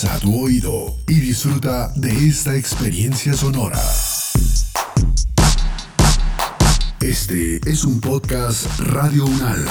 [0.00, 3.78] Agudiza tu oído y disfruta de esta experiencia sonora.
[7.00, 9.66] Este es un podcast Radio Unal.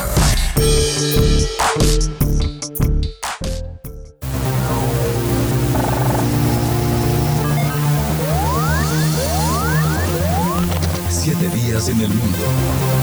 [11.10, 12.99] Siete días en el mundo.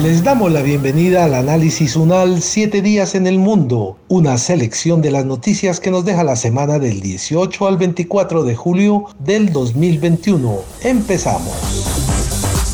[0.00, 5.10] Les damos la bienvenida al análisis UNAL 7 días en el mundo, una selección de
[5.10, 10.60] las noticias que nos deja la semana del 18 al 24 de julio del 2021.
[10.82, 11.52] Empezamos.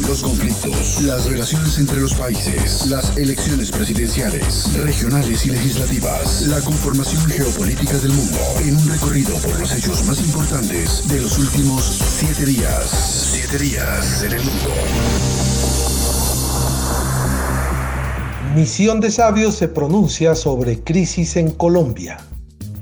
[0.07, 7.27] Los conflictos, las relaciones entre los países, las elecciones presidenciales, regionales y legislativas, la conformación
[7.27, 12.47] geopolítica del mundo, en un recorrido por los hechos más importantes de los últimos siete
[12.47, 13.29] días.
[13.33, 15.48] Siete días en el mundo.
[18.55, 22.19] Misión de Sabios se pronuncia sobre crisis en Colombia.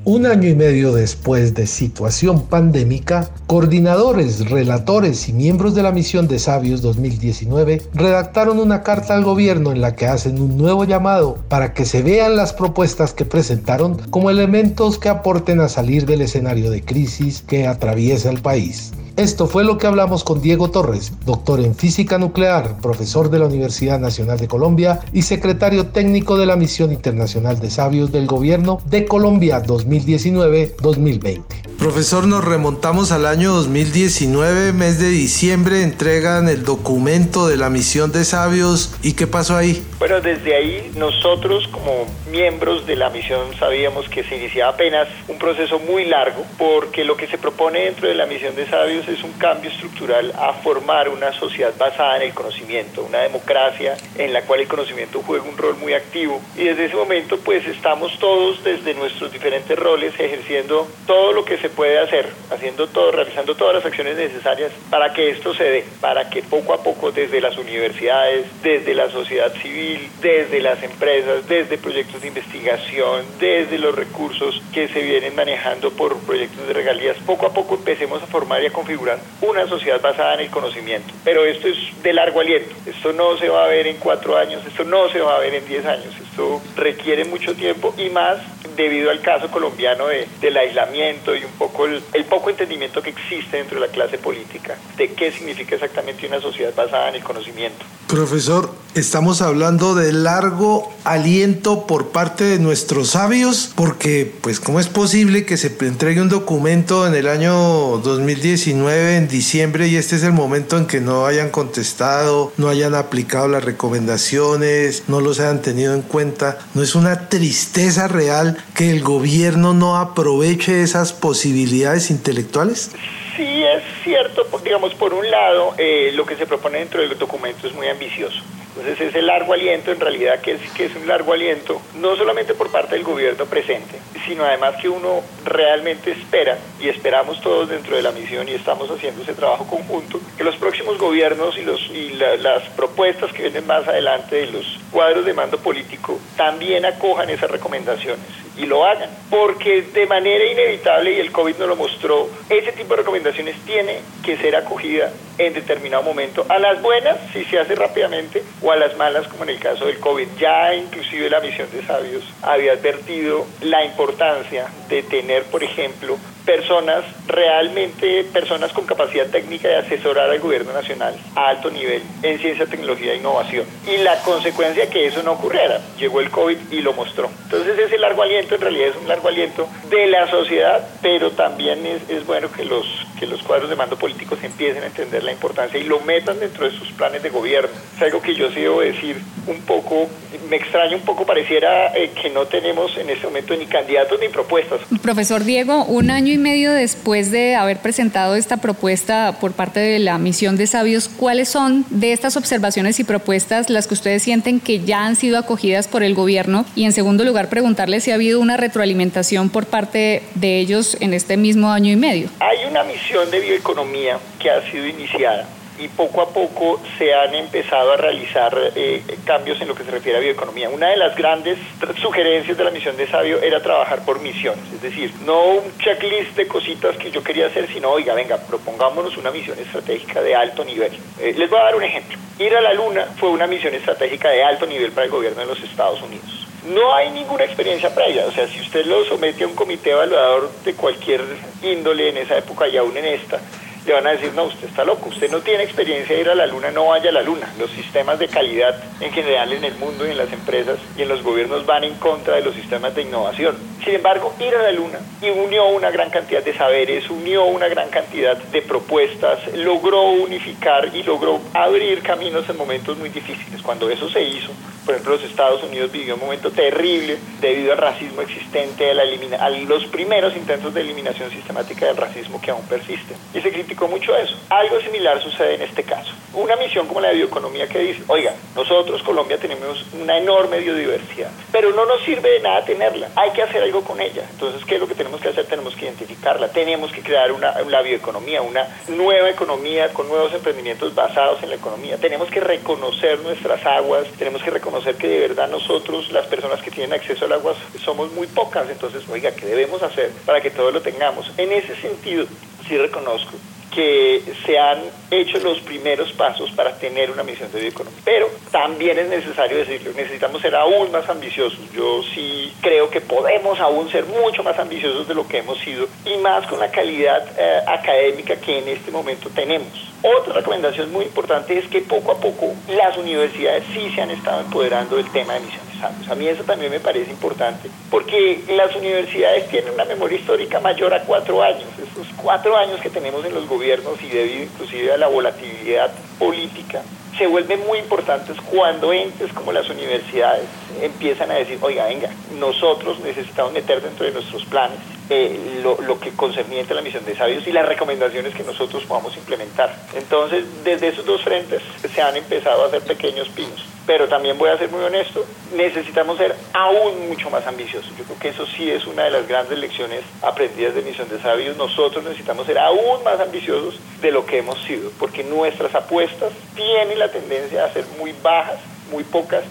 [0.05, 6.29] Un año y medio después de situación pandémica, coordinadores, relatores y miembros de la Misión
[6.29, 11.39] de Sabios 2019 redactaron una carta al gobierno en la que hacen un nuevo llamado
[11.49, 16.23] para que se vean las propuestas que presentaron como elementos que aporten a salir del
[16.23, 18.93] escenario de crisis que atraviesa el país.
[19.17, 23.47] Esto fue lo que hablamos con Diego Torres, doctor en física nuclear, profesor de la
[23.47, 28.83] Universidad Nacional de Colombia y secretario técnico de la Misión Internacional de Sabios del Gobierno
[28.85, 31.67] de Colombia 2019-2020.
[31.79, 38.13] Profesor, nos remontamos al año 2019, mes de diciembre, entregan el documento de la misión
[38.13, 39.83] de sabios y qué pasó ahí.
[39.99, 45.39] Bueno, desde ahí nosotros como miembros de la misión sabíamos que se iniciaba apenas un
[45.39, 49.23] proceso muy largo porque lo que se propone dentro de la misión de sabios es
[49.23, 54.43] un cambio estructural a formar una sociedad basada en el conocimiento, una democracia en la
[54.43, 56.41] cual el conocimiento juega un rol muy activo.
[56.57, 61.59] Y desde ese momento pues estamos todos desde nuestros diferentes roles ejerciendo todo lo que
[61.59, 65.85] se puede hacer, haciendo todo, realizando todas las acciones necesarias para que esto se dé,
[66.01, 71.47] para que poco a poco desde las universidades, desde la sociedad civil, desde las empresas,
[71.49, 77.17] desde proyectos de investigación, desde los recursos que se vienen manejando por proyectos de regalías,
[77.25, 81.13] poco a poco empecemos a formar y a configurar una sociedad basada en el conocimiento.
[81.25, 84.63] Pero esto es de largo aliento, esto no se va a ver en cuatro años,
[84.67, 88.39] esto no se va a ver en diez años, esto requiere mucho tiempo y más
[88.77, 93.11] debido al caso colombiano de, del aislamiento y un poco el, el, poco entendimiento que
[93.11, 97.25] existe dentro de la clase política de qué significa exactamente una sociedad basada en el
[97.25, 97.85] conocimiento.
[98.07, 104.89] Profesor, estamos hablando de largo aliento por parte de nuestros sabios, porque pues cómo es
[104.89, 110.23] posible que se entregue un documento en el año 2019, en diciembre, y este es
[110.23, 115.63] el momento en que no hayan contestado, no hayan aplicado las recomendaciones, no los hayan
[115.63, 116.59] tenido en cuenta.
[116.75, 122.91] ¿No es una tristeza real que el gobierno no aproveche esas posibilidades intelectuales?
[123.37, 127.67] Sí, es cierto, digamos, por un lado, eh, lo que se propone dentro del documento
[127.67, 128.43] es muy ambicioso.
[128.69, 132.55] Entonces ese largo aliento, en realidad que es, que es un largo aliento, no solamente
[132.55, 137.97] por parte del gobierno presente, sino además que uno realmente espera, y esperamos todos dentro
[137.97, 141.81] de la misión y estamos haciendo ese trabajo conjunto, que los próximos gobiernos y, los,
[141.91, 146.85] y la, las propuestas que vienen más adelante de los cuadros de mando político también
[146.85, 149.11] acojan esas recomendaciones y lo hagan.
[149.31, 154.01] Porque de manera inevitable, y el COVID nos lo mostró, ese tipo de recomendaciones tiene
[154.25, 156.47] que ser acogida en determinado momento.
[156.49, 159.87] A las buenas, si se hace rápidamente, o a las malas, como en el caso
[159.87, 160.29] del COVID.
[160.39, 166.17] Ya inclusive la misión de sabios había advertido la importancia de tener, por ejemplo,
[166.47, 172.39] personas realmente, personas con capacidad técnica de asesorar al gobierno nacional a alto nivel en
[172.39, 173.67] ciencia, tecnología e innovación.
[173.87, 177.29] Y la consecuencia que eso no ocurriera, llegó el COVID y lo mostró.
[177.45, 181.85] Entonces ese largo aliento en realidad es un largo aliento de la sociedad, pero también
[181.85, 182.87] es, bueno que los,
[183.19, 186.65] que los cuadros de mando políticos empiecen a entender la importancia y lo metan dentro
[186.65, 187.71] de sus planes de gobierno.
[187.97, 190.09] Es algo que yo sí debo decir un poco,
[190.49, 194.29] me extraña un poco, pareciera eh, que no tenemos en este momento ni candidatos ni
[194.29, 194.81] propuestas.
[195.03, 199.99] Profesor Diego, un año y medio después de haber presentado esta propuesta por parte de
[199.99, 204.61] la misión de sabios, ¿cuáles son de estas observaciones y propuestas las que ustedes sienten
[204.61, 206.65] que ya han sido acogidas por el gobierno?
[206.75, 211.15] Y en segundo lugar, preguntarle si ha habido una retroalimentación por parte de ellos en
[211.15, 212.29] este mismo año y medio.
[212.41, 215.47] Hay una misión de bioeconomía que ha sido iniciada
[215.79, 219.91] y poco a poco se han empezado a realizar eh, cambios en lo que se
[219.91, 220.69] refiere a bioeconomía.
[220.71, 221.59] Una de las grandes
[222.01, 226.37] sugerencias de la misión de Sabio era trabajar por misiones, es decir, no un checklist
[226.37, 230.65] de cositas que yo quería hacer, sino, oiga, venga, propongámonos una misión estratégica de alto
[230.65, 230.93] nivel.
[231.21, 232.17] Eh, les voy a dar un ejemplo.
[232.39, 235.47] Ir a la Luna fue una misión estratégica de alto nivel para el gobierno de
[235.47, 236.47] los Estados Unidos.
[236.73, 240.51] No hay ninguna experiencia previa, o sea, si usted lo somete a un comité evaluador
[240.65, 241.23] de cualquier
[241.63, 243.41] índole en esa época y aún en esta,
[243.87, 246.35] le van a decir, no, usted está loco, usted no tiene experiencia de ir a
[246.35, 247.49] la luna, no vaya a la luna.
[247.59, 251.09] Los sistemas de calidad en general en el mundo y en las empresas y en
[251.09, 253.57] los gobiernos van en contra de los sistemas de innovación.
[253.85, 257.69] Sin embargo, ir a la luna y unió una gran cantidad de saberes, unió una
[257.69, 263.63] gran cantidad de propuestas, logró unificar y logró abrir caminos en momentos muy difíciles.
[263.63, 264.51] Cuando eso se hizo,
[264.87, 269.03] por ejemplo, los Estados Unidos vivió un momento terrible debido al racismo existente, a, la
[269.41, 273.17] a los primeros intentos de eliminación sistemática del racismo que aún persisten.
[273.35, 274.37] Y se criticó mucho eso.
[274.49, 276.13] Algo similar sucede en este caso.
[276.35, 281.31] Una misión como la de bioeconomía que dice, oiga, nosotros Colombia tenemos una enorme biodiversidad,
[281.51, 283.09] pero no nos sirve de nada tenerla.
[283.17, 284.25] Hay que hacer algo con ella.
[284.31, 285.47] Entonces, ¿qué es lo que tenemos que hacer?
[285.47, 286.49] Tenemos que identificarla.
[286.49, 291.57] Tenemos que crear una, una bioeconomía, una nueva economía con nuevos emprendimientos basados en la
[291.57, 291.97] economía.
[291.97, 296.61] Tenemos que reconocer nuestras aguas, tenemos que reconocer reconocer que de verdad nosotros, las personas
[296.61, 298.69] que tienen acceso al agua, somos muy pocas.
[298.69, 301.33] Entonces, oiga, ¿qué debemos hacer para que todos lo tengamos?
[301.39, 302.27] En ese sentido,
[302.69, 303.33] sí reconozco
[303.75, 304.79] que se han
[305.11, 308.01] hecho los primeros pasos para tener una misión de bioeconomía.
[308.05, 311.59] Pero también es necesario decirlo, necesitamos ser aún más ambiciosos.
[311.73, 315.87] Yo sí creo que podemos aún ser mucho más ambiciosos de lo que hemos sido
[316.05, 319.69] y más con la calidad eh, académica que en este momento tenemos.
[320.03, 324.41] Otra recomendación muy importante es que poco a poco las universidades sí se han estado
[324.41, 329.49] empoderando del tema de misiones a mí eso también me parece importante, porque las universidades
[329.49, 331.69] tienen una memoria histórica mayor a cuatro años.
[331.75, 336.83] Esos cuatro años que tenemos en los gobiernos y debido inclusive a la volatilidad política,
[337.17, 340.45] se vuelven muy importantes cuando entes como las universidades
[340.83, 346.01] empiezan a decir, oiga, venga, nosotros necesitamos meter dentro de nuestros planes eh, lo, lo,
[346.01, 349.75] que concerniente a la misión de sabios y las recomendaciones que nosotros podamos implementar.
[349.95, 351.63] Entonces, desde esos dos frentes
[351.95, 353.65] se han empezado a hacer pequeños pinos.
[353.87, 355.25] Pero también voy a ser muy honesto,
[355.55, 357.97] necesitamos ser aún mucho más ambiciosos.
[357.97, 361.21] Yo creo que eso sí es una de las grandes lecciones aprendidas de Misión de
[361.21, 361.57] Sabios.
[361.57, 366.99] Nosotros necesitamos ser aún más ambiciosos de lo que hemos sido, porque nuestras apuestas tienen
[366.99, 368.59] la tendencia a ser muy bajas,
[368.91, 369.45] muy pocas,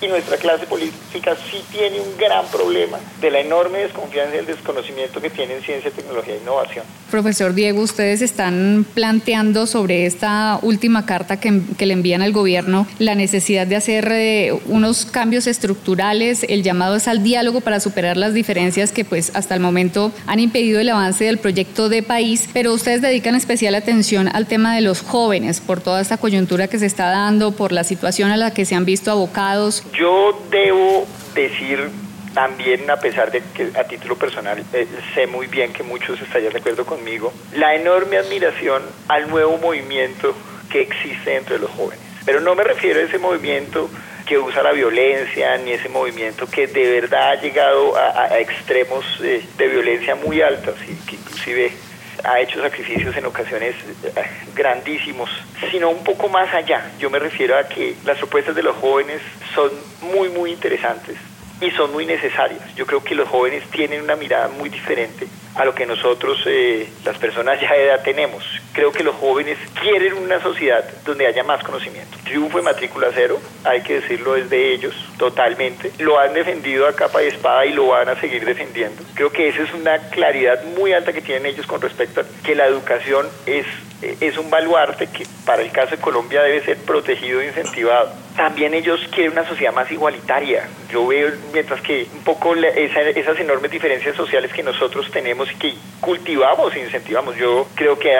[0.00, 4.46] y nuestra clase política sí tiene un gran problema de la enorme desconfianza y el
[4.46, 6.84] desconocimiento que tiene en ciencia, tecnología e innovación.
[7.10, 13.14] Profesor Diego, ustedes están planteando sobre esta última carta que, le envían al gobierno la
[13.14, 18.34] necesidad de hacer eh, unos cambios estructurales, el llamado es al diálogo para superar las
[18.34, 22.72] diferencias que pues hasta el momento han impedido el avance del proyecto de país, pero
[22.72, 26.86] ustedes dedican especial atención al tema de los jóvenes por toda esta coyuntura que se
[26.86, 31.90] está dando, por la situación a la que se han visto abocados yo debo decir
[32.34, 36.52] también, a pesar de que a título personal eh, sé muy bien que muchos estarían
[36.52, 40.34] de acuerdo conmigo, la enorme admiración al nuevo movimiento
[40.70, 42.04] que existe entre los jóvenes.
[42.26, 43.88] Pero no me refiero a ese movimiento
[44.26, 49.42] que usa la violencia, ni ese movimiento que de verdad ha llegado a, extremos eh,
[49.56, 51.72] de violencia muy altos y que inclusive
[52.24, 53.74] ha hecho sacrificios en ocasiones
[54.04, 54.12] eh,
[54.54, 55.30] grandísimos,
[55.70, 56.90] sino un poco más allá.
[56.98, 59.20] Yo me refiero a que las propuestas de los jóvenes
[59.54, 59.70] son
[60.02, 61.16] muy, muy interesantes
[61.60, 62.74] y son muy necesarias.
[62.74, 66.86] Yo creo que los jóvenes tienen una mirada muy diferente a lo que nosotros, eh,
[67.04, 68.44] las personas ya de edad, tenemos.
[68.72, 72.18] Creo que los jóvenes quieren una sociedad donde haya más conocimiento.
[72.24, 75.92] Triunfo de matrícula cero, hay que decirlo, es de ellos totalmente.
[75.98, 79.02] Lo han defendido a capa y espada y lo van a seguir defendiendo.
[79.14, 82.54] Creo que esa es una claridad muy alta que tienen ellos con respecto a que
[82.54, 83.66] la educación es
[84.02, 88.10] es un baluarte que para el caso de Colombia debe ser protegido e incentivado.
[88.36, 90.68] También ellos quieren una sociedad más igualitaria.
[90.90, 95.74] Yo veo, mientras que un poco esas enormes diferencias sociales que nosotros tenemos y que
[96.00, 97.36] cultivamos e incentivamos.
[97.36, 98.14] Yo creo que...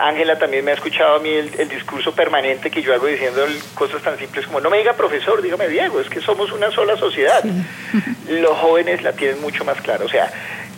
[0.00, 4.02] Ángela también me ha escuchado a mí el, discurso permanente que yo hago diciendo cosas
[4.02, 7.44] tan simples como no me diga profesor, dígame Diego, es que somos una sola sociedad.
[8.28, 10.04] Los jóvenes la tienen mucho más clara.
[10.04, 10.28] O sea,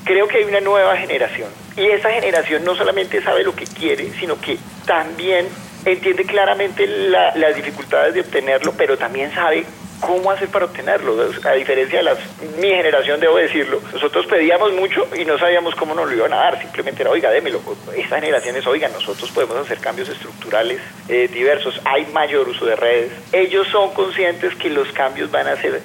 [0.04, 1.48] creo que hay una nueva generación
[1.78, 5.46] y esa generación no solamente sabe lo que quiere, sino que también
[5.84, 9.64] entiende claramente las dificultades de obtenerlo, pero también sabe
[10.00, 11.16] cómo hacer para obtenerlo.
[11.44, 12.18] A diferencia de las,
[12.58, 16.36] mi generación, debo decirlo, nosotros pedíamos mucho y no sabíamos cómo nos lo iban a
[16.36, 17.60] dar, simplemente era, oiga, démelo.
[17.96, 22.74] Esta generación es, oiga, nosotros podemos hacer cambios estructurales eh, diversos, hay mayor uso de
[22.74, 23.12] redes.
[23.32, 25.80] Ellos son conscientes que los cambios van a ser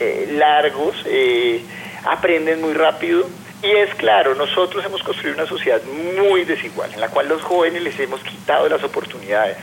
[0.00, 1.62] eh, largos, eh,
[2.06, 3.26] aprenden muy rápido
[3.64, 5.80] y es claro, nosotros hemos construido una sociedad
[6.18, 9.56] muy desigual, en la cual los jóvenes les hemos quitado las oportunidades.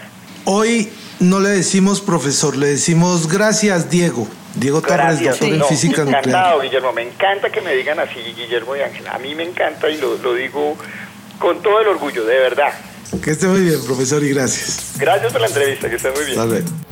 [0.46, 4.28] Hoy no le decimos profesor, le decimos gracias Diego.
[4.56, 6.26] Diego Torres, doctor en física nuclear.
[6.26, 6.92] Encantado, Guillermo.
[6.92, 9.08] Me encanta que me digan así, Guillermo y Ángel.
[9.08, 10.76] A mí me encanta y lo, lo digo
[11.40, 12.74] con todo el orgullo, de verdad.
[13.24, 14.94] Que esté muy bien, profesor, y gracias.
[14.98, 16.38] Gracias por la entrevista, que esté muy bien.
[16.38, 16.91] Siete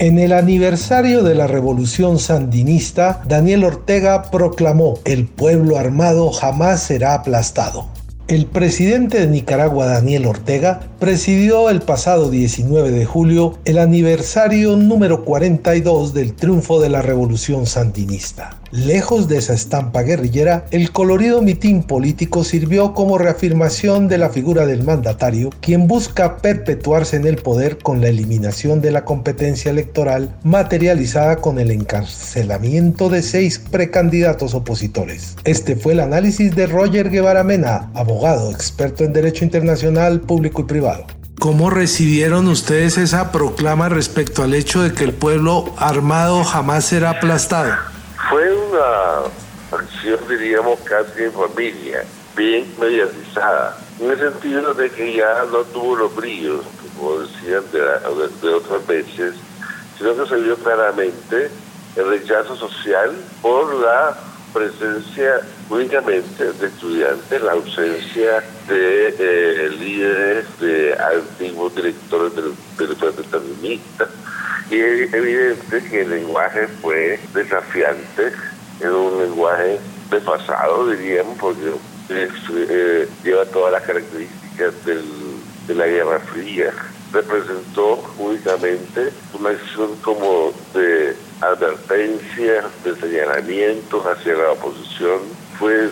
[0.00, 7.14] En el aniversario de la revolución sandinista, Daniel Ortega proclamó, el pueblo armado jamás será
[7.14, 7.88] aplastado.
[8.28, 15.24] El presidente de Nicaragua, Daniel Ortega, presidió el pasado 19 de julio el aniversario número
[15.24, 18.57] 42 del triunfo de la revolución sandinista.
[18.70, 24.66] Lejos de esa estampa guerrillera, el colorido mitin político sirvió como reafirmación de la figura
[24.66, 30.36] del mandatario, quien busca perpetuarse en el poder con la eliminación de la competencia electoral
[30.42, 35.36] materializada con el encarcelamiento de seis precandidatos opositores.
[35.44, 40.64] Este fue el análisis de Roger Guevara Mena, abogado, experto en derecho internacional, público y
[40.64, 41.06] privado.
[41.38, 47.10] ¿Cómo recibieron ustedes esa proclama respecto al hecho de que el pueblo armado jamás será
[47.10, 47.72] aplastado?
[48.28, 49.24] Fue una
[49.72, 52.04] acción, diríamos, casi en familia,
[52.36, 56.62] bien mediatizada, en el sentido de que ya no tuvo los brillos,
[56.94, 59.34] como decían de, otras veces,
[59.96, 61.50] sino que se vio claramente
[61.96, 64.14] el rechazo social por la
[64.52, 72.96] presencia únicamente de estudiantes, la ausencia de eh, líderes, de antiguos directores del, del
[74.70, 78.32] y es evidente que el lenguaje fue desafiante,
[78.80, 79.78] era un lenguaje
[80.10, 81.72] desfasado, diríamos, porque
[82.10, 86.72] eh, lleva todas las características de la Guerra Fría.
[87.12, 95.20] Representó únicamente una acción como de advertencia, de señalamiento hacia la oposición.
[95.58, 95.90] Fue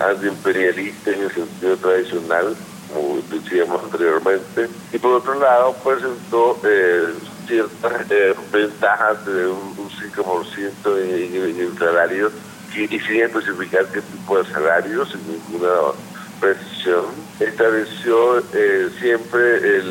[0.00, 2.56] antiimperialista en el sentido tradicional,
[2.92, 4.68] como decíamos anteriormente.
[4.92, 7.08] Y por otro lado, presentó eh,
[7.46, 10.64] ciertas eh, ventajas de un, 5%
[10.98, 12.30] en, el salario
[12.74, 15.92] y, sin especificar qué tipo de salario, sin ninguna
[16.40, 17.04] precisión.
[17.38, 19.82] Estableció eh, siempre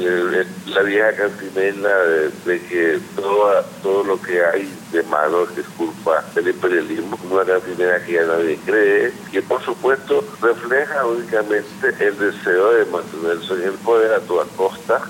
[0.65, 1.97] la vieja cantinela
[2.45, 8.03] de, que todo, todo lo que hay de malo es culpa del imperialismo, una cantinela
[8.03, 13.73] que ya nadie cree, que por supuesto refleja únicamente el deseo de mantenerse en el
[13.73, 15.01] poder a toda costa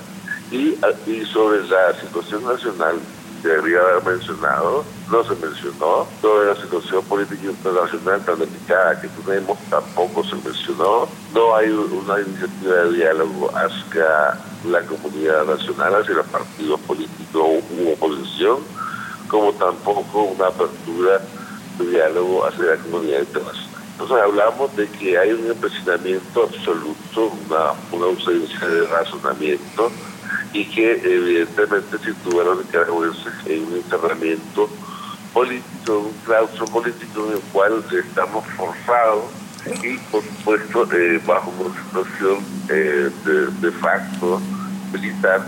[0.51, 2.99] y, sobre la situación nacional
[3.41, 6.07] debería haber mencionado, no se mencionó.
[6.21, 11.07] Toda la situación política internacional tan delicada que tenemos tampoco se mencionó.
[11.33, 14.37] No hay una iniciativa de diálogo hacia
[14.69, 18.59] la comunidad nacional, hacia los partidos políticos u oposición,
[19.27, 21.21] como tampoco una apertura
[21.79, 23.71] de diálogo hacia la comunidad internacional.
[23.93, 29.91] Entonces hablamos de que hay un empecinamiento absoluto, una, una ausencia de razonamiento
[30.53, 34.69] y que evidentemente situaron a los en un enterramiento
[35.33, 39.25] político, un claustro político en el cual estamos forzados
[39.83, 43.09] y por supuesto eh, bajo una situación eh,
[43.61, 44.41] de, facto
[44.91, 45.45] militar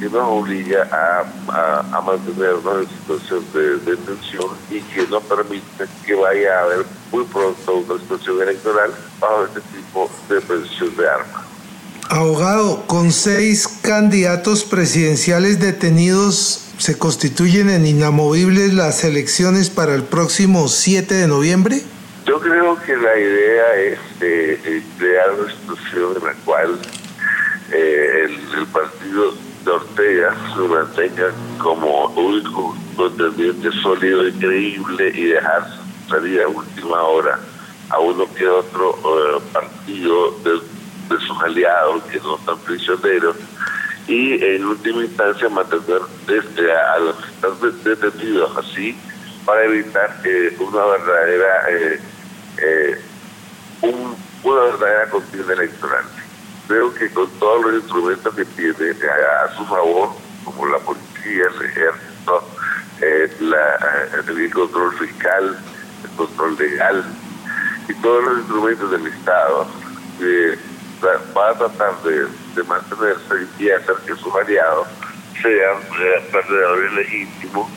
[0.00, 6.14] que nos obliga a, mantenernos en situación de, de, tensión y que no permite que
[6.14, 11.41] vaya a haber muy pronto una situación electoral bajo este tipo de posición de armas.
[12.08, 20.68] Abogado, con seis candidatos presidenciales detenidos, ¿se constituyen en inamovibles las elecciones para el próximo
[20.68, 21.82] 7 de noviembre?
[22.26, 23.98] Yo creo que la idea es
[24.98, 26.78] crear una institución en la cual
[27.72, 35.66] eh, el, partido de Ortega se mantenga como único contendiente sólido y creíble y dejar
[36.08, 37.40] salir a última hora
[37.88, 40.62] a uno que otro eh, partido del
[41.12, 43.36] de sus aliados que no están prisioneros
[44.06, 48.98] y en última instancia mantener desde a los que están detenidos así
[49.44, 52.00] para evitar que una verdadera eh,
[52.58, 53.00] eh,
[53.82, 56.04] una verdadera contienda electoral.
[56.68, 58.90] Creo que con todos los instrumentos que tiene
[59.44, 60.10] a, su favor,
[60.44, 62.48] como la policía, el ejército,
[63.00, 63.36] eh,
[64.28, 65.58] el control fiscal,
[66.04, 67.04] el control legal
[67.88, 69.66] y todos los instrumentos del Estado,
[71.36, 74.88] va a tratar de, mantenerse y hacer que sus aliados
[75.40, 77.70] sean eh, perdedores legítimos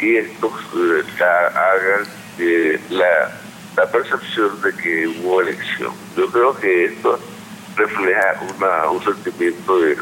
[0.00, 2.06] y estos eh, hagan
[2.38, 3.30] eh, la,
[3.76, 5.92] la percepción de que hubo elección.
[6.16, 7.18] Yo creo que esto
[7.76, 9.96] refleja una, un sentimiento de,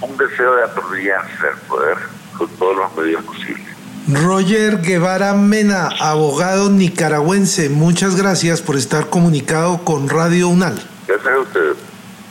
[0.00, 1.98] un deseo de atornillarse al poder
[2.36, 3.75] con todos los medios posibles.
[4.08, 10.80] Roger Guevara Mena, abogado nicaragüense, muchas gracias por estar comunicado con Radio UNAL.
[11.08, 11.72] Gracias a usted.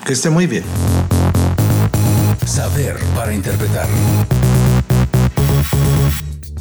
[0.06, 0.64] Que esté muy bien.
[2.46, 3.88] Saber para interpretar.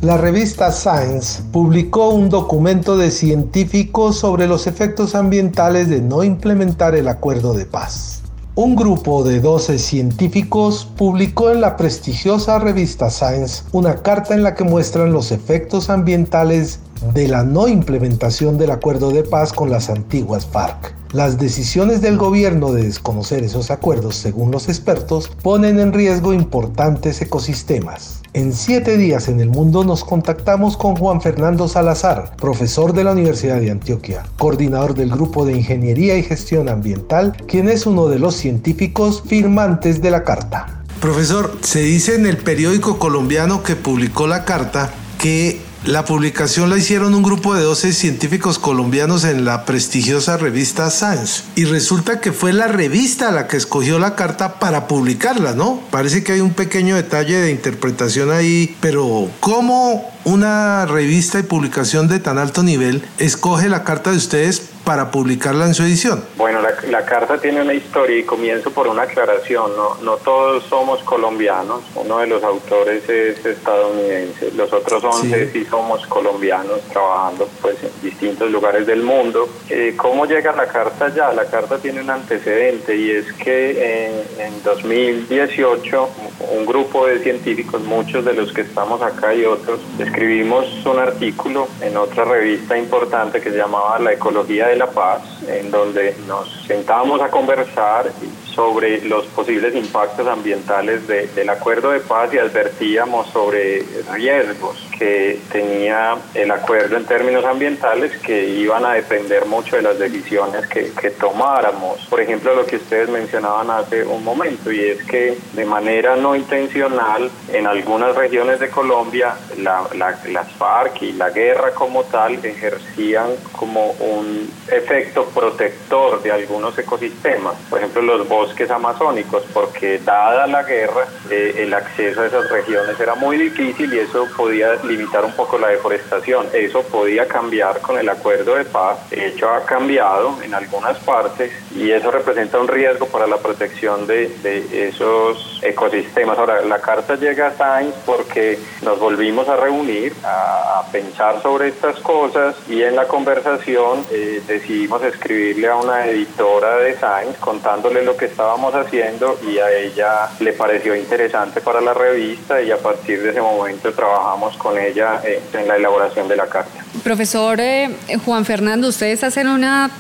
[0.01, 6.97] La revista Science publicó un documento de científicos sobre los efectos ambientales de no implementar
[6.97, 8.24] el acuerdo de paz.
[8.57, 14.55] Un grupo de 12 científicos publicó en la prestigiosa revista Science una carta en la
[14.55, 16.79] que muestran los efectos ambientales
[17.15, 20.95] de la no implementación del acuerdo de paz con las antiguas FARC.
[21.13, 27.21] Las decisiones del gobierno de desconocer esos acuerdos, según los expertos, ponen en riesgo importantes
[27.23, 28.23] ecosistemas.
[28.35, 33.13] En siete días en el mundo nos contactamos con Juan Fernando Salazar, profesor de la
[33.13, 38.19] Universidad de Antioquia, coordinador del Grupo de Ingeniería y Gestión Ambiental, quien es uno de
[38.19, 40.83] los científicos firmantes de la carta.
[41.01, 46.79] Profesor, se dice en el periódico colombiano que publicó la carta que la publicación la
[46.79, 51.43] hicieron un grupo de 12 científicos colombianos en la prestigiosa revista Science.
[51.57, 55.81] Y resulta que fue la revista la que escogió la carta para publicarla, ¿no?
[55.91, 62.09] Parece que hay un pequeño detalle de interpretación ahí, pero ¿cómo una revista y publicación
[62.09, 66.25] de tan alto nivel escoge la carta de ustedes para publicarla en su edición?
[66.37, 69.75] Bueno, la, carta tiene una historia y comienzo por una aclaración.
[69.77, 71.83] No, no todos somos colombianos.
[71.95, 74.53] Uno de los autores es estadounidense.
[74.53, 79.49] Los otros 11 sí, somos colombianos trabajando pues, en distintos lugares del mundo.
[79.69, 81.33] Eh, ¿Cómo llega la carta ya?
[81.33, 86.09] La carta tiene un antecedente y es que en, en 2018
[86.53, 91.69] un grupo de científicos, muchos de los que estamos acá y otros, escribimos un artículo
[91.81, 96.49] en otra revista importante que se llamaba La Ecología de la Paz, en donde nos
[96.67, 98.11] sentábamos a conversar
[98.55, 106.17] sobre los posibles impactos ambientales del acuerdo de paz y advertíamos sobre riesgos que tenía
[106.35, 110.85] el acuerdo en términos ambientales que iban a depender mucho de las decisiones que,
[111.19, 112.07] tomáramos.
[112.07, 116.35] Por ejemplo, lo que ustedes mencionaban hace un momento, y es que de manera no
[116.35, 123.91] intencional en algunas regiones de Colombia las FARC y la guerra como tal ejercían como
[123.93, 127.55] un efecto protector de algunos ecosistemas.
[127.69, 132.99] Por ejemplo, los bosques amazónicos, porque dada la guerra, eh, el acceso a esas regiones
[132.99, 136.47] era muy difícil y eso podía limitar un poco la deforestación.
[136.53, 139.11] Eso podía cambiar con el acuerdo de paz.
[139.11, 144.07] De hecho, ha cambiado en algunas partes y eso representa un riesgo para la protección
[144.07, 146.39] de, de esos ecosistemas.
[146.39, 151.99] Ahora, la carta llega a Sainz porque nos volvimos a reunir, a, pensar sobre estas
[152.01, 158.17] cosas y en la conversación eh, decidimos escribirle a una editora de Sainz contándole lo
[158.17, 163.23] que estábamos haciendo y a ella le pareció interesante para la revista y a partir
[163.23, 166.85] de ese momento trabajamos con ella eh, en la elaboración de la carta.
[167.03, 167.91] Profesor eh,
[168.25, 169.91] Juan Fernando, ustedes hacen una,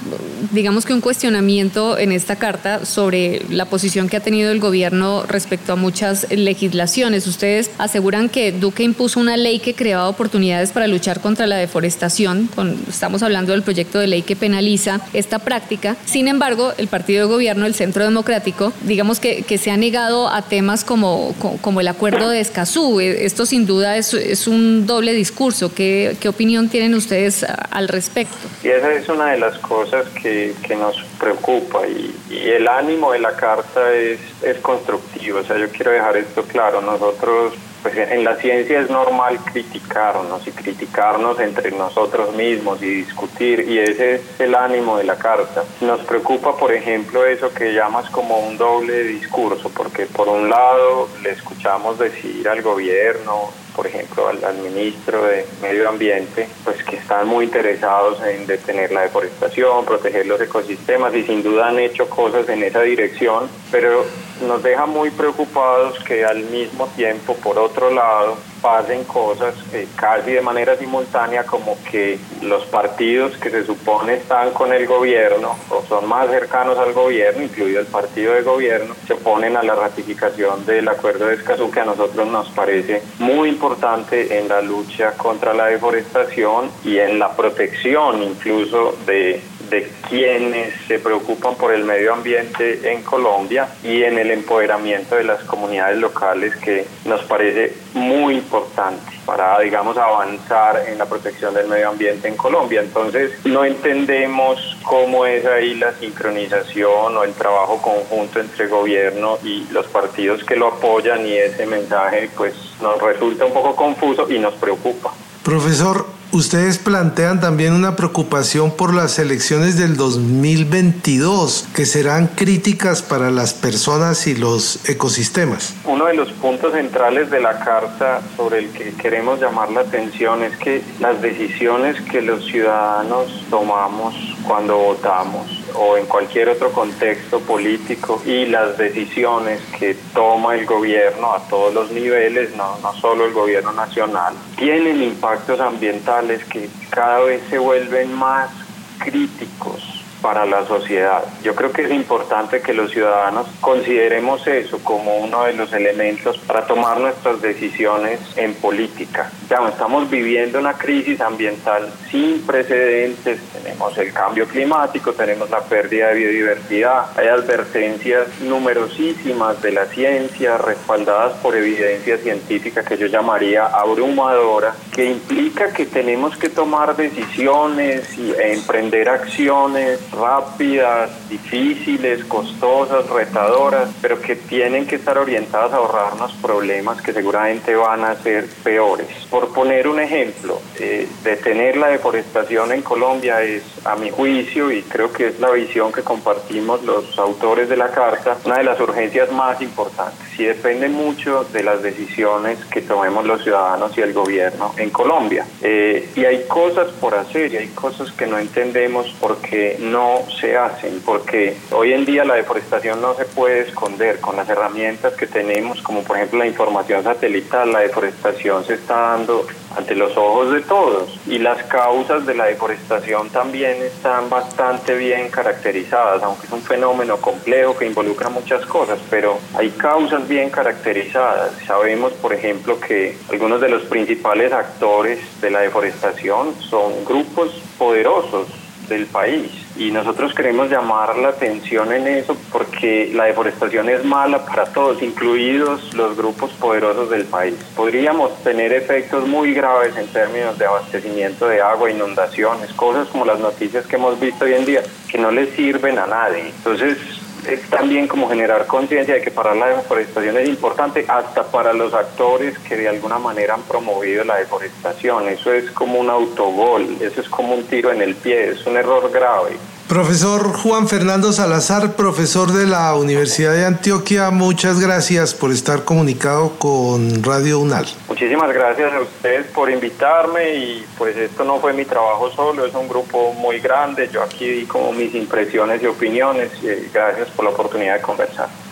[0.52, 5.24] digamos que un cuestionamiento en esta carta sobre la posición que ha tenido el gobierno
[5.26, 7.26] respecto a muchas legislaciones.
[7.26, 12.48] Ustedes aseguran que Duque impuso una ley que creaba oportunidades para luchar contra la deforestación.
[12.88, 15.96] estamos hablando del proyecto de ley que penaliza esta práctica.
[16.04, 20.28] Sin embargo, el partido de gobierno, el Centro Democrático, digamos que, que se ha negado
[20.28, 23.00] a temas como, como el acuerdo de Escazú.
[23.00, 25.74] Esto sin duda es, es un doble discurso.
[25.74, 26.84] ¿Qué, qué opinión tiene?
[26.94, 28.36] ustedes al respecto?
[28.62, 33.12] Y esa es una de las cosas que, que nos preocupa y, y, el ánimo
[33.12, 35.38] de la carta es, es constructivo.
[35.38, 36.80] O sea, yo quiero dejar esto claro.
[36.82, 37.54] Nosotros
[37.84, 43.78] pues en la ciencia es normal criticarnos y criticarnos entre nosotros mismos y discutir y
[43.78, 45.64] ese es el ánimo de la carta.
[45.82, 51.10] Nos preocupa, por ejemplo, eso que llamas como un doble discurso, porque por un lado
[51.22, 57.26] le escuchamos decir al gobierno por ejemplo, al, ministro de Medio Ambiente, pues que están
[57.26, 62.48] muy interesados en detener la deforestación, proteger los ecosistemas y sin duda han hecho cosas
[62.48, 64.04] en esa dirección, pero
[64.46, 70.32] nos deja muy preocupados que al mismo tiempo, por otro lado, pasen cosas eh, casi
[70.32, 75.82] de manera simultánea como que los partidos que se supone están con el gobierno o
[75.86, 80.64] son más cercanos al gobierno, incluido el partido de gobierno, se oponen a la ratificación
[80.64, 85.52] del acuerdo de Escazú que a nosotros nos parece muy importante en la lucha contra
[85.52, 92.12] la deforestación y en la protección incluso de de quienes se preocupan por el medio
[92.12, 98.34] ambiente en Colombia y en el empoderamiento de las comunidades locales que nos parece muy
[98.34, 102.80] importante para, digamos, avanzar en la protección del medio ambiente en Colombia.
[102.80, 109.66] Entonces, no entendemos cómo es ahí la sincronización o el trabajo conjunto entre gobierno y
[109.70, 114.38] los partidos que lo apoyan y ese mensaje, pues, nos resulta un poco confuso y
[114.38, 115.12] nos preocupa.
[115.42, 123.30] Profesor, ustedes plantean también una preocupación por las elecciones del 2022, que serán críticas para
[123.30, 125.74] las personas y los ecosistemas.
[125.84, 130.42] Uno de los puntos centrales de la carta sobre el que queremos llamar la atención
[130.42, 134.14] es que las decisiones que los ciudadanos tomamos
[134.46, 141.34] cuando votamos o en cualquier otro contexto político y las decisiones que toma el gobierno
[141.34, 147.20] a todos los niveles, no, no solo el gobierno nacional, tienen impactos ambientales que cada
[147.20, 148.50] vez se vuelven más
[148.98, 151.22] críticos para la sociedad.
[151.42, 156.38] Yo creo que es importante que los ciudadanos consideremos eso como uno de los elementos
[156.46, 159.30] para tomar nuestras decisiones en política.
[159.50, 166.08] Ya estamos viviendo una crisis ambiental sin precedentes, tenemos el cambio climático, tenemos la pérdida
[166.08, 173.66] de biodiversidad, hay advertencias numerosísimas de la ciencia respaldadas por evidencia científica que yo llamaría
[173.66, 183.90] abrumadora, que implica que tenemos que tomar decisiones y emprender acciones rápidas, difíciles, costosas, retadoras,
[184.00, 189.08] pero que tienen que estar orientadas a ahorrarnos problemas que seguramente van a ser peores.
[189.30, 194.82] Por poner un ejemplo, eh, detener la deforestación en Colombia es, a mi juicio, y
[194.82, 198.80] creo que es la visión que compartimos los autores de la carta, una de las
[198.80, 200.18] urgencias más importantes.
[200.38, 205.46] Y depende mucho de las decisiones que tomemos los ciudadanos y el gobierno en Colombia.
[205.62, 210.56] Eh, y hay cosas por hacer y hay cosas que no entendemos porque no se
[210.56, 215.26] hacen, porque hoy en día la deforestación no se puede esconder con las herramientas que
[215.26, 220.52] tenemos, como por ejemplo la información satelital, la deforestación se está dando ante los ojos
[220.52, 226.52] de todos y las causas de la deforestación también están bastante bien caracterizadas, aunque es
[226.52, 231.52] un fenómeno complejo que involucra muchas cosas, pero hay causas bien caracterizadas.
[231.66, 238.48] Sabemos, por ejemplo, que algunos de los principales actores de la deforestación son grupos poderosos
[238.88, 244.44] del país y nosotros queremos llamar la atención en eso porque la deforestación es mala
[244.44, 247.54] para todos, incluidos los grupos poderosos del país.
[247.74, 253.40] Podríamos tener efectos muy graves en términos de abastecimiento de agua, inundaciones, cosas como las
[253.40, 256.48] noticias que hemos visto hoy en día que no le sirven a nadie.
[256.56, 256.98] Entonces,
[257.48, 261.92] es también como generar conciencia de que parar la deforestación es importante hasta para los
[261.94, 265.28] actores que de alguna manera han promovido la deforestación.
[265.28, 268.76] Eso es como un autogol, eso es como un tiro en el pie, es un
[268.76, 269.56] error grave.
[269.88, 276.58] Profesor Juan Fernando Salazar, profesor de la Universidad de Antioquia, muchas gracias por estar comunicado
[276.58, 277.84] con Radio UNAL.
[278.08, 282.74] Muchísimas gracias a ustedes por invitarme y pues esto no fue mi trabajo solo, es
[282.74, 287.44] un grupo muy grande, yo aquí di como mis impresiones y opiniones y gracias por
[287.44, 288.63] la oportunidad de conversar.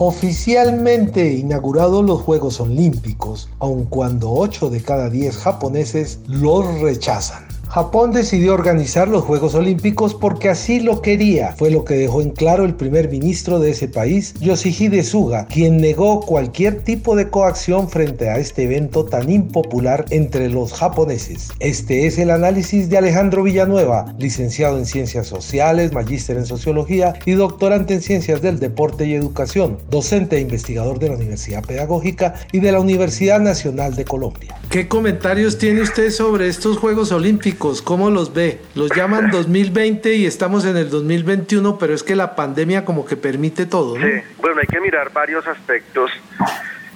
[0.00, 7.47] Oficialmente inaugurados los Juegos Olímpicos, aun cuando 8 de cada 10 japoneses los rechazan.
[7.70, 12.30] Japón decidió organizar los Juegos Olímpicos porque así lo quería, fue lo que dejó en
[12.30, 17.90] claro el primer ministro de ese país, Yoshihide Suga, quien negó cualquier tipo de coacción
[17.90, 21.50] frente a este evento tan impopular entre los japoneses.
[21.60, 27.32] Este es el análisis de Alejandro Villanueva, licenciado en Ciencias Sociales, magíster en Sociología y
[27.32, 32.60] doctorante en Ciencias del Deporte y Educación, docente e investigador de la Universidad Pedagógica y
[32.60, 34.58] de la Universidad Nacional de Colombia.
[34.70, 37.57] ¿Qué comentarios tiene usted sobre estos Juegos Olímpicos?
[37.58, 38.60] ¿Cómo los ve?
[38.74, 43.16] Los llaman 2020 y estamos en el 2021, pero es que la pandemia como que
[43.16, 44.06] permite todo, ¿no?
[44.06, 46.10] Sí, bueno, hay que mirar varios aspectos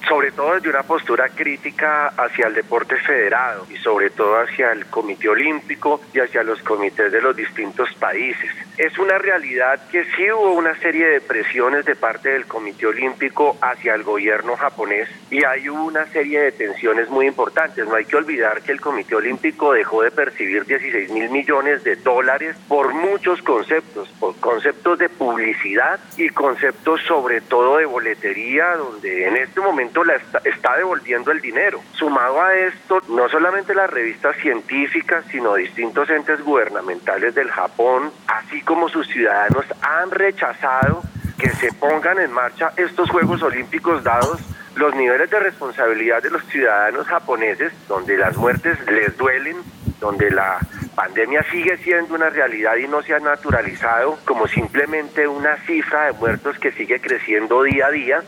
[0.09, 4.87] sobre todo desde una postura crítica hacia el deporte federado y sobre todo hacia el
[4.87, 8.51] Comité Olímpico y hacia los comités de los distintos países.
[8.83, 13.57] Es una realidad que sí hubo una serie de presiones de parte del Comité Olímpico
[13.61, 17.87] hacia el gobierno japonés y hay una serie de tensiones muy importantes.
[17.87, 21.95] No hay que olvidar que el Comité Olímpico dejó de percibir 16 mil millones de
[21.95, 29.29] dólares por muchos conceptos, por conceptos de publicidad y conceptos sobre todo de boletería, donde
[29.29, 31.81] en este momento la está, devolviendo el dinero.
[31.93, 38.61] Sumado a esto, no solamente las revistas científicas, sino distintos entes gubernamentales del Japón, así
[38.63, 41.03] como sus ciudadanos, han rechazado
[41.39, 44.41] que se pongan en marcha estos Juegos Olímpicos dados
[44.77, 49.57] los niveles de responsabilidad de los ciudadanos japoneses, donde las muertes les duelen,
[50.01, 50.59] donde la
[50.95, 56.13] pandemia sigue siendo una realidad y no se ha naturalizado como simplemente una cifra de
[56.13, 58.23] muertos que sigue creciendo día a día,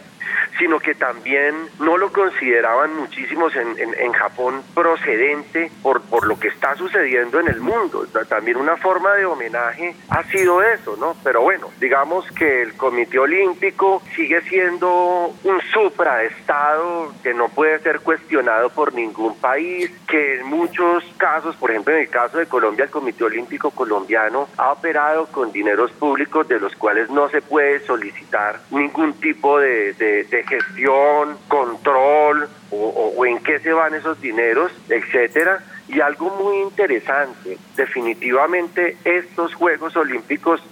[0.59, 6.48] sino que también no lo consideraban muchísimos en, en, Japón procedente por, por lo que
[6.48, 8.07] está sucediendo en el mundo.
[8.29, 11.16] También una forma de homenaje ha sido eso, ¿no?
[11.24, 18.00] Pero bueno, digamos que el Comité Olímpico sigue siendo un supraestado que no puede ser
[18.00, 22.85] cuestionado por ningún país, que en muchos casos, por ejemplo en el caso de Colombia,
[22.85, 27.81] el Comité Olímpico colombiano ha operado con dineros públicos de los cuales no se puede
[27.81, 35.64] solicitar ningún tipo de, de, gestión, control o, en qué se van esos dineros, etcétera.
[35.88, 40.62] Y algo muy interesante, definitivamente estos Juegos Olímpicos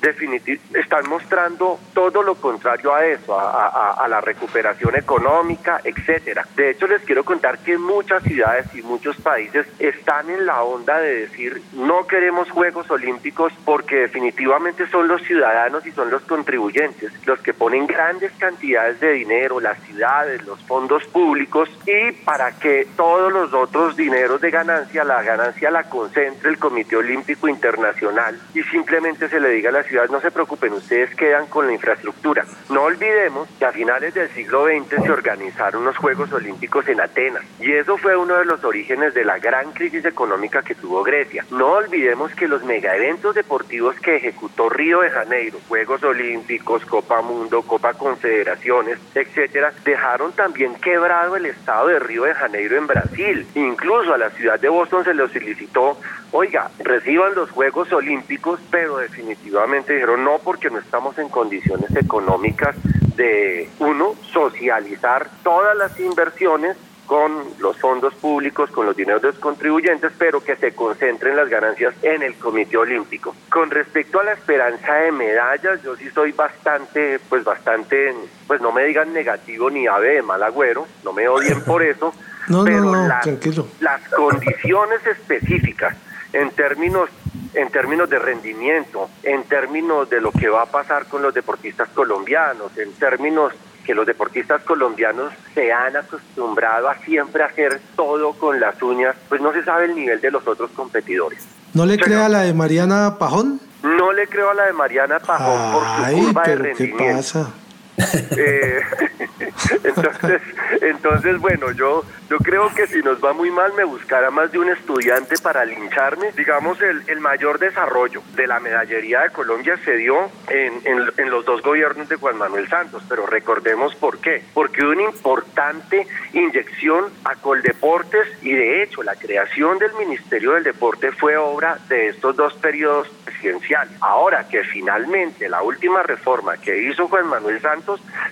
[0.75, 6.47] están mostrando todo lo contrario a eso, a, la recuperación económica, etcétera.
[6.57, 10.99] De hecho, les quiero contar que muchas ciudades y muchos países están en la onda
[10.99, 17.13] de decir no queremos Juegos Olímpicos porque definitivamente son los ciudadanos y son los contribuyentes
[17.27, 22.87] los que ponen grandes cantidades de dinero, las ciudades, los fondos públicos y para que
[22.97, 28.63] todos los otros dineros de ganancia la ganancia la concentre el Comité Olímpico Internacional y
[28.65, 32.45] simplemente se le diga a la ciudad, no se preocupen, ustedes quedan con la infraestructura.
[32.71, 37.45] No olvidemos que a finales del siglo XX se organizaron los Juegos Olímpicos en Atenas
[37.59, 41.45] y eso fue uno de los orígenes de la gran crisis económica que tuvo Grecia.
[41.51, 47.63] No olvidemos que los megaeventos deportivos que ejecutó Río de Janeiro, Juegos Olímpicos, Copa Mundo,
[47.63, 53.47] Copa Confederaciones, etcétera, dejaron también quebrado el estado de Río de Janeiro en Brasil.
[53.55, 55.99] Incluso a la ciudad de Boston se le solicitó,
[56.33, 62.77] oiga, reciban los Juegos Olímpicos, pero definitivamente dijeron no porque no estamos en condiciones económicas
[63.17, 66.77] de, uno, socializar todas las inversiones
[67.07, 71.49] con los fondos públicos, con los dineros de los contribuyentes, pero que se concentren las
[71.49, 73.35] ganancias en el Comité Olímpico.
[73.51, 78.15] Con respecto a la esperanza de medallas, yo sí soy bastante, pues bastante,
[78.47, 82.15] pues no me digan negativo ni ave de mal agüero, no me odien por eso,
[82.49, 83.69] no, pero no, no, las, tranquilo.
[83.81, 85.97] las condiciones específicas
[86.33, 87.09] en términos
[87.55, 91.89] en términos de rendimiento, en términos de lo que va a pasar con los deportistas
[91.91, 93.53] colombianos, en términos
[93.85, 99.41] que los deportistas colombianos se han acostumbrado a siempre hacer todo con las uñas, pues
[99.41, 101.47] no se sabe el nivel de los otros competidores.
[101.75, 103.61] ¿No le crea la de Mariana Pajón?
[103.83, 107.17] No le creo a la de Mariana Pajón por su curva de pero ¿qué rendimiento.
[107.17, 107.51] pasa?
[107.99, 108.81] Eh,
[109.85, 110.43] entonces,
[110.81, 114.59] entonces, bueno, yo, yo creo que si nos va muy mal me buscará más de
[114.59, 116.33] un estudiante para lincharme.
[116.33, 121.31] Digamos, el, el mayor desarrollo de la medallería de Colombia se dio en, en, en
[121.31, 124.43] los dos gobiernos de Juan Manuel Santos, pero recordemos por qué.
[124.55, 131.13] Porque una importante inyección a Coldeportes y de hecho la creación del Ministerio del Deporte
[131.13, 133.95] fue obra de estos dos periodos presidenciales.
[134.01, 137.82] Ahora que finalmente la última reforma que hizo Juan Manuel Santos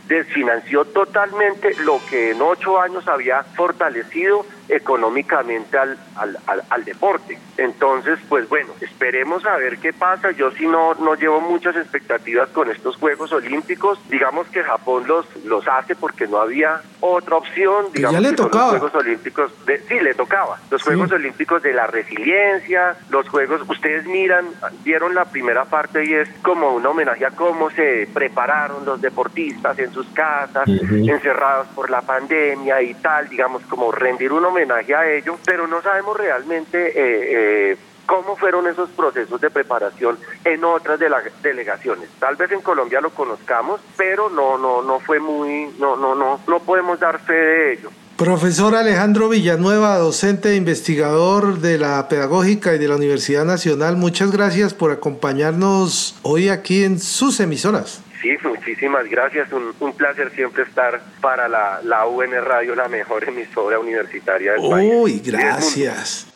[0.08, 7.38] desfinanció totalmente lo que en ocho años había fortalecido económicamente al, al, al, al deporte.
[7.56, 10.30] Entonces, pues bueno, esperemos a ver qué pasa.
[10.30, 13.98] Yo sí no, no llevo muchas expectativas con estos Juegos Olímpicos.
[14.08, 17.86] Digamos que Japón los, los hace porque no había otra opción.
[17.92, 18.70] Que Digamos ya le que son los tocaba.
[18.70, 20.58] Juegos Olímpicos, de, sí, le tocaba.
[20.70, 24.46] Los Juegos Olímpicos de la resiliencia, los Juegos, ustedes miran,
[24.84, 29.78] vieron la primera parte y es como un homenaje a cómo se prepararon los deportistas
[29.78, 35.10] en sus casas, encerrados por la pandemia y tal, digamos, como rendir un homenaje a
[35.10, 40.98] ello, pero no sabemos realmente eh, eh, cómo fueron esos procesos de preparación en otras
[40.98, 42.08] de las delegaciones.
[42.18, 46.40] Tal vez en Colombia lo conozcamos, pero no, no, no fue muy, no, no, no,
[46.46, 47.90] no podemos dar fe de ello.
[48.16, 54.30] Profesor Alejandro Villanueva, docente e investigador de la Pedagógica y de la Universidad Nacional, muchas
[54.30, 58.02] gracias por acompañarnos hoy aquí en sus emisoras.
[58.20, 59.50] Sí, muchísimas gracias.
[59.52, 64.70] Un, un placer siempre estar para la, la UN Radio, la mejor emisora universitaria del
[64.70, 64.92] país.
[64.94, 65.46] Uy, Y del mundo.
[65.48, 66.26] gracias.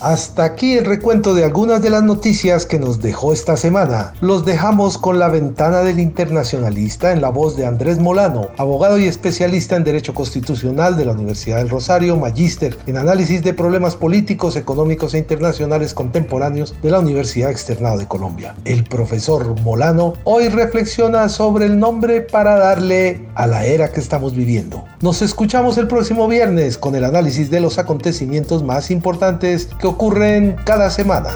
[0.00, 4.12] Hasta aquí el recuento de algunas de las noticias que nos dejó esta semana.
[4.20, 9.06] Los dejamos con la ventana del internacionalista en la voz de Andrés Molano, abogado y
[9.06, 14.56] especialista en Derecho Constitucional de la Universidad del Rosario, magíster en análisis de problemas políticos,
[14.56, 18.54] económicos e internacionales contemporáneos de la Universidad Externado de Colombia.
[18.66, 24.36] El profesor Molano hoy reflexiona sobre el nombre para darle a la era que estamos
[24.36, 24.84] viviendo.
[25.02, 30.56] Nos escuchamos el próximo viernes con el análisis de los acontecimientos más importantes que ocurren
[30.64, 31.30] cada semana.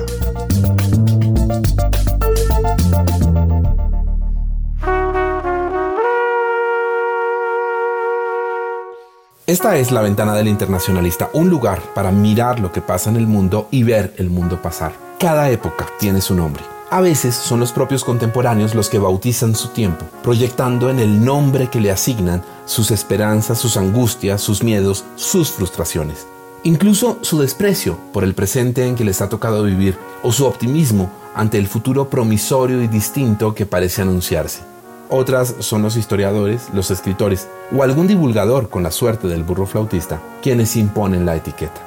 [9.47, 13.27] Esta es la ventana del internacionalista, un lugar para mirar lo que pasa en el
[13.27, 14.93] mundo y ver el mundo pasar.
[15.19, 16.63] Cada época tiene su nombre.
[16.93, 21.69] A veces son los propios contemporáneos los que bautizan su tiempo, proyectando en el nombre
[21.69, 26.27] que le asignan sus esperanzas, sus angustias, sus miedos, sus frustraciones.
[26.65, 31.09] Incluso su desprecio por el presente en que les ha tocado vivir o su optimismo
[31.37, 34.63] ante el futuro promisorio y distinto que parece anunciarse.
[35.09, 40.21] Otras son los historiadores, los escritores o algún divulgador con la suerte del burro flautista
[40.43, 41.81] quienes imponen la etiqueta.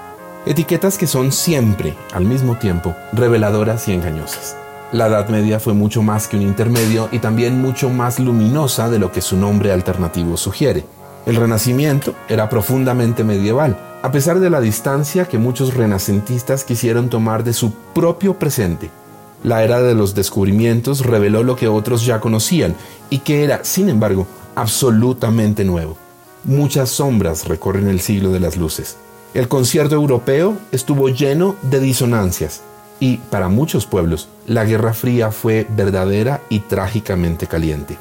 [0.46, 4.63] Etiquetas que son siempre, al mismo tiempo, reveladoras y engañosas.
[4.94, 9.00] La Edad Media fue mucho más que un intermedio y también mucho más luminosa de
[9.00, 10.86] lo que su nombre alternativo sugiere.
[11.26, 17.44] El Renacimiento era profundamente medieval, a pesar de la distancia que muchos renacentistas quisieron tomar
[17.44, 18.92] de su propio presente.
[19.42, 22.76] La era de los descubrimientos reveló lo que otros ya conocían
[23.10, 25.98] y que era, sin embargo, absolutamente nuevo.
[26.44, 28.98] Muchas sombras recorren el siglo de las luces.
[29.34, 32.62] El concierto europeo estuvo lleno de disonancias
[33.00, 37.98] y, para muchos pueblos, la Guerra Fría fue verdadera y trágicamente caliente.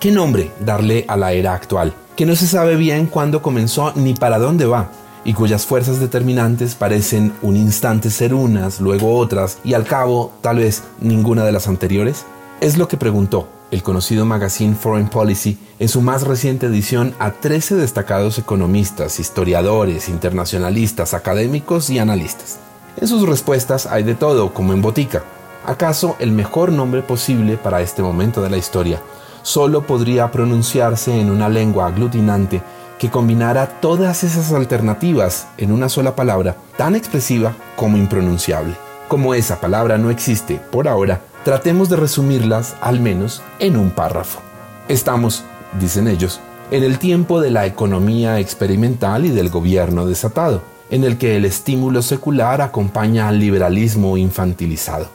[0.00, 1.94] ¿Qué nombre darle a la era actual?
[2.16, 4.90] Que no se sabe bien cuándo comenzó ni para dónde va,
[5.26, 10.58] y cuyas fuerzas determinantes parecen un instante ser unas, luego otras, y al cabo tal
[10.58, 12.24] vez ninguna de las anteriores?
[12.60, 17.32] Es lo que preguntó el conocido magazine Foreign Policy en su más reciente edición a
[17.32, 22.60] 13 destacados economistas, historiadores, internacionalistas, académicos y analistas.
[22.98, 25.22] En sus respuestas hay de todo, como en botica.
[25.66, 29.00] ¿Acaso el mejor nombre posible para este momento de la historia
[29.42, 32.62] solo podría pronunciarse en una lengua aglutinante
[32.98, 38.74] que combinara todas esas alternativas en una sola palabra tan expresiva como impronunciable.
[39.06, 44.40] Como esa palabra no existe por ahora, tratemos de resumirlas al menos en un párrafo.
[44.88, 45.44] Estamos,
[45.78, 46.40] dicen ellos,
[46.72, 51.44] en el tiempo de la economía experimental y del gobierno desatado, en el que el
[51.44, 55.08] estímulo secular acompaña al liberalismo infantilizado.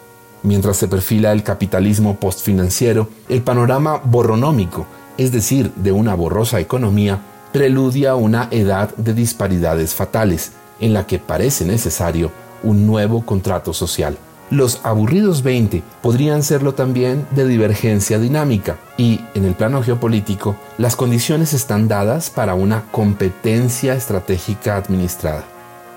[0.44, 7.20] Mientras se perfila el capitalismo postfinanciero, el panorama borronómico, es decir, de una borrosa economía,
[7.52, 12.32] preludia una edad de disparidades fatales, en la que parece necesario
[12.64, 14.18] un nuevo contrato social.
[14.50, 20.98] Los aburridos 20 podrían serlo también de divergencia dinámica y, en el plano geopolítico, las
[20.98, 25.46] condiciones están dadas para una competencia estratégica administrada.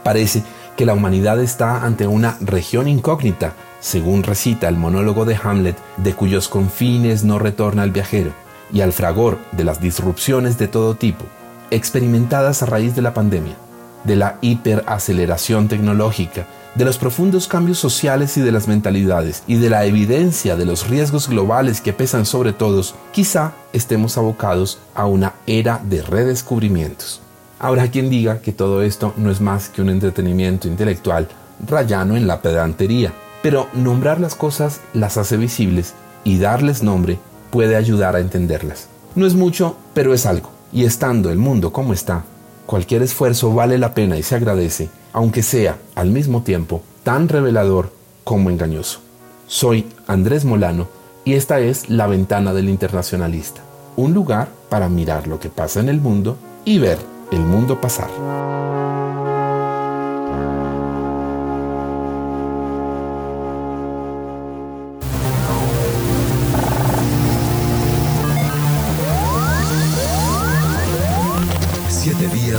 [0.04, 0.42] Parece
[0.76, 6.14] que la humanidad está ante una región incógnita, según recita el monólogo de Hamlet, de
[6.14, 8.32] cuyos confines no retorna el viajero,
[8.72, 11.24] y al fragor de las disrupciones de todo tipo,
[11.70, 13.56] experimentadas a raíz de la pandemia,
[14.04, 19.70] de la hiperaceleración tecnológica, de los profundos cambios sociales y de las mentalidades, y de
[19.70, 25.34] la evidencia de los riesgos globales que pesan sobre todos, quizá estemos abocados a una
[25.46, 27.23] era de redescubrimientos.
[27.64, 31.28] Habrá quien diga que todo esto no es más que un entretenimiento intelectual
[31.66, 37.76] rayano en la pedantería, pero nombrar las cosas las hace visibles y darles nombre puede
[37.76, 38.88] ayudar a entenderlas.
[39.14, 42.24] No es mucho, pero es algo y estando el mundo como está,
[42.66, 47.92] cualquier esfuerzo vale la pena y se agradece, aunque sea al mismo tiempo tan revelador
[48.24, 49.00] como engañoso.
[49.46, 50.86] Soy Andrés Molano
[51.24, 53.62] y esta es La Ventana del Internacionalista,
[53.96, 58.10] un lugar para mirar lo que pasa en el mundo y ver el mundo pasar.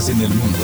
[0.09, 0.57] en el mundo.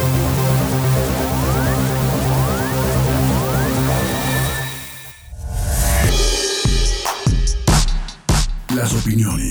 [8.75, 9.50] Las opiniones